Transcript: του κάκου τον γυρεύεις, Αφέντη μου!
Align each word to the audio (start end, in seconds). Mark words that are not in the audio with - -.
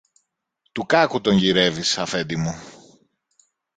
του 0.71 0.85
κάκου 0.85 1.21
τον 1.21 1.35
γυρεύεις, 1.37 1.97
Αφέντη 1.97 2.35
μου! 2.37 2.53